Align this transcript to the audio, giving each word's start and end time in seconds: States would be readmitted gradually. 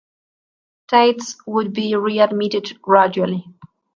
States 0.87 1.35
would 1.45 1.73
be 1.73 1.95
readmitted 1.95 2.81
gradually. 2.81 3.45